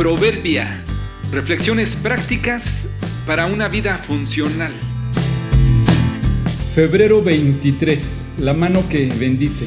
Proverbia. 0.00 0.82
Reflexiones 1.30 1.94
prácticas 1.94 2.88
para 3.26 3.44
una 3.44 3.68
vida 3.68 3.98
funcional. 3.98 4.72
Febrero 6.74 7.22
23. 7.22 8.32
La 8.38 8.54
mano 8.54 8.88
que 8.88 9.12
bendice. 9.20 9.66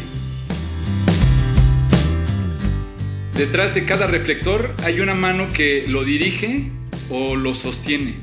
Detrás 3.37 3.75
de 3.75 3.85
cada 3.85 4.07
reflector 4.07 4.73
hay 4.83 5.01
una 5.01 5.13
mano 5.13 5.53
que 5.53 5.85
lo 5.87 6.03
dirige 6.03 6.71
o 7.11 7.35
lo 7.35 7.53
sostiene. 7.53 8.15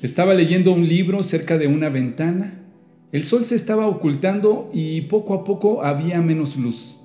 Estaba 0.00 0.32
leyendo 0.32 0.70
un 0.70 0.86
libro 0.86 1.24
cerca 1.24 1.58
de 1.58 1.66
una 1.66 1.88
ventana. 1.88 2.60
El 3.10 3.24
sol 3.24 3.44
se 3.44 3.56
estaba 3.56 3.88
ocultando 3.88 4.70
y 4.72 5.00
poco 5.00 5.34
a 5.34 5.42
poco 5.42 5.82
había 5.82 6.20
menos 6.20 6.54
luz 6.56 6.98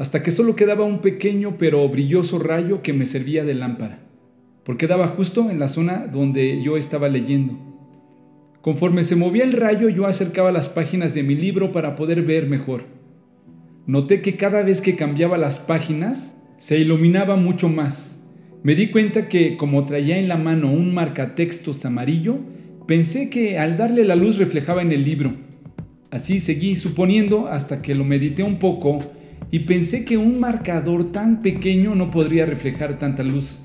hasta 0.00 0.22
que 0.22 0.30
solo 0.30 0.56
quedaba 0.56 0.86
un 0.86 1.02
pequeño 1.02 1.56
pero 1.58 1.86
brilloso 1.86 2.38
rayo 2.38 2.80
que 2.80 2.94
me 2.94 3.04
servía 3.04 3.44
de 3.44 3.52
lámpara, 3.52 3.98
porque 4.64 4.86
daba 4.86 5.06
justo 5.06 5.50
en 5.50 5.58
la 5.58 5.68
zona 5.68 6.06
donde 6.06 6.62
yo 6.62 6.78
estaba 6.78 7.10
leyendo. 7.10 7.58
Conforme 8.62 9.04
se 9.04 9.14
movía 9.14 9.44
el 9.44 9.52
rayo 9.52 9.90
yo 9.90 10.06
acercaba 10.06 10.52
las 10.52 10.70
páginas 10.70 11.12
de 11.12 11.22
mi 11.22 11.34
libro 11.34 11.70
para 11.70 11.96
poder 11.96 12.22
ver 12.22 12.46
mejor. 12.46 12.84
Noté 13.86 14.22
que 14.22 14.38
cada 14.38 14.62
vez 14.62 14.80
que 14.80 14.96
cambiaba 14.96 15.36
las 15.36 15.58
páginas 15.58 16.34
se 16.56 16.78
iluminaba 16.78 17.36
mucho 17.36 17.68
más. 17.68 18.22
Me 18.62 18.74
di 18.74 18.86
cuenta 18.86 19.28
que 19.28 19.58
como 19.58 19.84
traía 19.84 20.16
en 20.16 20.28
la 20.28 20.38
mano 20.38 20.72
un 20.72 20.94
marcatextos 20.94 21.84
amarillo, 21.84 22.38
pensé 22.86 23.28
que 23.28 23.58
al 23.58 23.76
darle 23.76 24.04
la 24.04 24.16
luz 24.16 24.38
reflejaba 24.38 24.80
en 24.80 24.92
el 24.92 25.04
libro. 25.04 25.34
Así 26.10 26.40
seguí 26.40 26.74
suponiendo 26.74 27.48
hasta 27.48 27.82
que 27.82 27.94
lo 27.94 28.04
medité 28.04 28.42
un 28.42 28.58
poco 28.58 29.19
y 29.50 29.60
pensé 29.60 30.04
que 30.04 30.16
un 30.16 30.40
marcador 30.40 31.12
tan 31.12 31.42
pequeño 31.42 31.94
no 31.94 32.10
podría 32.10 32.46
reflejar 32.46 32.98
tanta 32.98 33.22
luz. 33.22 33.60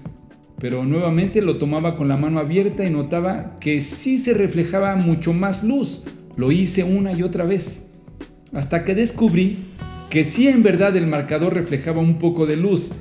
Pero 0.59 0.85
nuevamente 0.85 1.41
lo 1.41 1.57
tomaba 1.57 1.97
con 1.97 2.07
la 2.07 2.17
mano 2.17 2.39
abierta 2.39 2.85
y 2.85 2.89
notaba 2.89 3.57
que 3.59 3.81
sí 3.81 4.17
se 4.17 4.33
reflejaba 4.33 4.95
mucho 4.95 5.33
más 5.33 5.63
luz. 5.63 6.03
Lo 6.37 6.51
hice 6.51 6.83
una 6.83 7.13
y 7.13 7.23
otra 7.23 7.45
vez. 7.45 7.87
Hasta 8.53 8.83
que 8.83 8.95
descubrí 8.95 9.57
que 10.09 10.23
sí 10.23 10.47
en 10.47 10.63
verdad 10.63 10.95
el 10.95 11.07
marcador 11.07 11.53
reflejaba 11.53 11.99
un 11.99 12.17
poco 12.19 12.45
de 12.45 12.55
luz, 12.55 12.91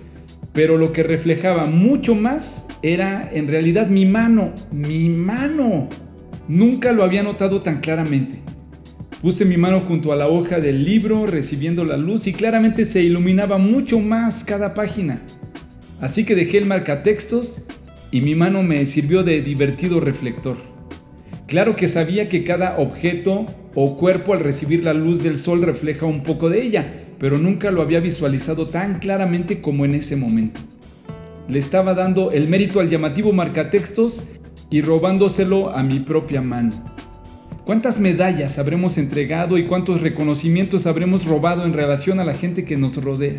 pero 0.52 0.76
lo 0.78 0.92
que 0.92 1.02
reflejaba 1.02 1.66
mucho 1.66 2.14
más 2.14 2.66
era 2.82 3.28
en 3.32 3.48
realidad 3.48 3.88
mi 3.88 4.04
mano, 4.04 4.52
mi 4.72 5.08
mano. 5.10 5.88
Nunca 6.48 6.92
lo 6.92 7.02
había 7.04 7.22
notado 7.22 7.62
tan 7.62 7.80
claramente. 7.80 8.40
Puse 9.24 9.46
mi 9.46 9.56
mano 9.56 9.80
junto 9.80 10.12
a 10.12 10.16
la 10.16 10.28
hoja 10.28 10.60
del 10.60 10.84
libro 10.84 11.24
recibiendo 11.24 11.82
la 11.82 11.96
luz 11.96 12.26
y 12.26 12.34
claramente 12.34 12.84
se 12.84 13.00
iluminaba 13.00 13.56
mucho 13.56 13.98
más 13.98 14.44
cada 14.44 14.74
página. 14.74 15.22
Así 15.98 16.26
que 16.26 16.34
dejé 16.34 16.58
el 16.58 16.66
marcatextos 16.66 17.64
y 18.10 18.20
mi 18.20 18.34
mano 18.34 18.62
me 18.62 18.84
sirvió 18.84 19.22
de 19.22 19.40
divertido 19.40 19.98
reflector. 19.98 20.58
Claro 21.46 21.74
que 21.74 21.88
sabía 21.88 22.28
que 22.28 22.44
cada 22.44 22.76
objeto 22.76 23.46
o 23.74 23.96
cuerpo 23.96 24.34
al 24.34 24.40
recibir 24.40 24.84
la 24.84 24.92
luz 24.92 25.22
del 25.22 25.38
sol 25.38 25.62
refleja 25.62 26.04
un 26.04 26.22
poco 26.22 26.50
de 26.50 26.60
ella, 26.60 26.92
pero 27.18 27.38
nunca 27.38 27.70
lo 27.70 27.80
había 27.80 28.00
visualizado 28.00 28.66
tan 28.66 28.98
claramente 28.98 29.62
como 29.62 29.86
en 29.86 29.94
ese 29.94 30.16
momento. 30.16 30.60
Le 31.48 31.58
estaba 31.60 31.94
dando 31.94 32.30
el 32.30 32.50
mérito 32.50 32.78
al 32.78 32.90
llamativo 32.90 33.32
marcatextos 33.32 34.28
y 34.68 34.82
robándoselo 34.82 35.70
a 35.70 35.82
mi 35.82 36.00
propia 36.00 36.42
mano. 36.42 36.93
¿Cuántas 37.64 37.98
medallas 37.98 38.58
habremos 38.58 38.98
entregado 38.98 39.56
y 39.56 39.64
cuántos 39.64 40.02
reconocimientos 40.02 40.86
habremos 40.86 41.24
robado 41.24 41.64
en 41.64 41.72
relación 41.72 42.20
a 42.20 42.24
la 42.24 42.34
gente 42.34 42.66
que 42.66 42.76
nos 42.76 43.02
rodea? 43.02 43.38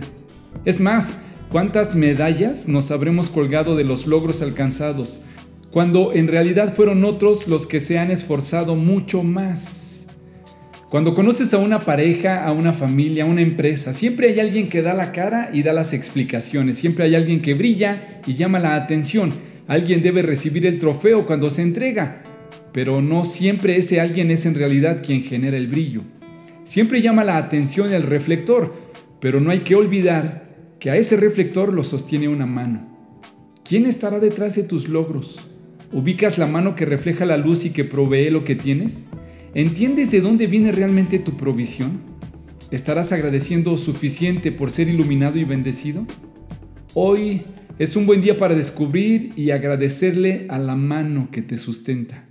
Es 0.66 0.80
más, 0.80 1.20
¿cuántas 1.52 1.94
medallas 1.96 2.68
nos 2.68 2.90
habremos 2.90 3.30
colgado 3.30 3.76
de 3.76 3.84
los 3.84 4.08
logros 4.08 4.42
alcanzados, 4.42 5.22
cuando 5.70 6.12
en 6.12 6.28
realidad 6.28 6.74
fueron 6.74 7.06
otros 7.06 7.48
los 7.48 7.68
que 7.68 7.80
se 7.80 8.00
han 8.00 8.10
esforzado 8.10 8.76
mucho 8.76 9.22
más? 9.22 10.08
Cuando 10.90 11.14
conoces 11.14 11.54
a 11.54 11.60
una 11.60 11.82
pareja, 11.82 12.48
a 12.48 12.52
una 12.52 12.74
familia, 12.74 13.26
a 13.26 13.28
una 13.28 13.42
empresa, 13.42 13.94
siempre 13.94 14.30
hay 14.30 14.40
alguien 14.40 14.70
que 14.70 14.82
da 14.82 14.96
la 14.96 15.12
cara 15.12 15.52
y 15.54 15.62
da 15.62 15.72
las 15.72 15.94
explicaciones, 15.94 16.80
siempre 16.80 17.06
hay 17.06 17.14
alguien 17.14 17.44
que 17.44 17.54
brilla 17.54 18.22
y 18.26 18.34
llama 18.34 18.58
la 18.58 18.74
atención, 18.74 19.34
alguien 19.68 20.02
debe 20.02 20.24
recibir 20.24 20.66
el 20.66 20.80
trofeo 20.80 21.28
cuando 21.28 21.52
se 21.52 21.62
entrega, 21.62 22.24
pero 22.76 23.02
no 23.02 23.24
siempre 23.24 23.78
ese 23.78 24.02
alguien 24.02 24.30
es 24.32 24.46
en 24.46 24.54
realidad 24.54 25.02
quien 25.02 25.22
genera 25.22 25.56
el 25.56 25.68
brillo. 25.68 26.02
Siempre 26.66 27.02
llama 27.02 27.24
la 27.24 27.38
atención 27.38 27.94
el 27.94 28.04
reflector, 28.04 28.76
pero 29.22 29.40
no 29.40 29.50
hay 29.50 29.62
que 29.62 29.76
olvidar 29.76 30.74
que 30.78 30.90
a 30.90 30.98
ese 30.98 31.16
reflector 31.16 31.72
lo 31.72 31.86
sostiene 31.86 32.28
una 32.28 32.46
mano. 32.46 32.86
¿Quién 33.64 33.86
estará 33.86 34.20
detrás 34.20 34.58
de 34.58 34.64
tus 34.64 34.90
logros? 34.90 35.40
¿Ubicas 35.94 36.38
la 36.38 36.48
mano 36.48 36.76
que 36.76 36.84
refleja 36.84 37.24
la 37.24 37.38
luz 37.38 37.64
y 37.64 37.70
que 37.70 37.86
provee 37.86 38.30
lo 38.30 38.44
que 38.44 38.56
tienes? 38.56 39.10
¿Entiendes 39.54 40.12
de 40.12 40.20
dónde 40.20 40.46
viene 40.46 40.74
realmente 40.74 41.18
tu 41.18 41.38
provisión? 41.38 42.02
¿Estarás 42.72 43.14
agradeciendo 43.14 43.78
suficiente 43.78 44.52
por 44.52 44.70
ser 44.70 44.90
iluminado 44.90 45.40
y 45.40 45.46
bendecido? 45.46 46.06
Hoy 46.94 47.44
es 47.80 47.96
un 47.96 48.06
buen 48.06 48.20
día 48.20 48.36
para 48.38 48.54
descubrir 48.54 49.32
y 49.38 49.52
agradecerle 49.52 50.48
a 50.50 50.60
la 50.60 50.76
mano 50.76 51.30
que 51.32 51.42
te 51.42 51.58
sustenta. 51.58 52.26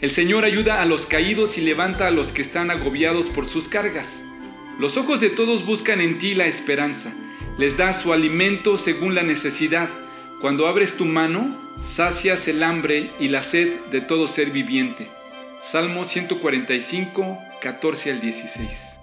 El 0.00 0.10
Señor 0.10 0.46
ayuda 0.46 0.80
a 0.80 0.86
los 0.86 1.04
caídos 1.04 1.58
y 1.58 1.60
levanta 1.60 2.06
a 2.06 2.10
los 2.10 2.28
que 2.28 2.40
están 2.40 2.70
agobiados 2.70 3.28
por 3.28 3.46
sus 3.46 3.68
cargas. 3.68 4.22
Los 4.78 4.96
ojos 4.96 5.20
de 5.20 5.28
todos 5.28 5.66
buscan 5.66 6.00
en 6.00 6.18
ti 6.18 6.34
la 6.34 6.46
esperanza. 6.46 7.12
Les 7.58 7.76
da 7.76 7.92
su 7.92 8.14
alimento 8.14 8.78
según 8.78 9.14
la 9.14 9.22
necesidad. 9.22 9.90
Cuando 10.40 10.68
abres 10.68 10.96
tu 10.96 11.04
mano, 11.04 11.54
sacias 11.80 12.48
el 12.48 12.62
hambre 12.62 13.10
y 13.20 13.28
la 13.28 13.42
sed 13.42 13.78
de 13.90 14.00
todo 14.00 14.26
ser 14.26 14.50
viviente. 14.50 15.08
Salmo 15.60 16.04
145, 16.04 17.38
14 17.60 18.10
al 18.12 18.20
16. 18.22 18.99